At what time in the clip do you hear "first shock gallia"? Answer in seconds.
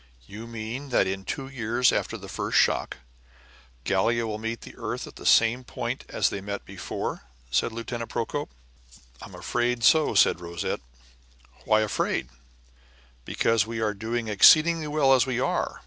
2.27-4.25